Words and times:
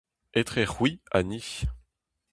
Etre 0.39 0.63
c'hwi 0.71 0.91
ha 1.13 1.19
ni. 1.29 1.41